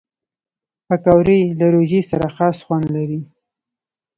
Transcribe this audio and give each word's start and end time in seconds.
پکورې 0.87 1.39
له 1.59 1.65
روژې 1.75 2.01
سره 2.11 2.27
خاص 2.35 2.57
خوند 2.65 2.87
لري 2.95 3.21